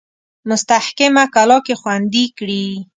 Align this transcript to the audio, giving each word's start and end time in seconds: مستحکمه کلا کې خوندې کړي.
مستحکمه 0.47 1.23
کلا 1.35 1.57
کې 1.65 1.75
خوندې 1.81 2.23
کړي. 2.37 2.65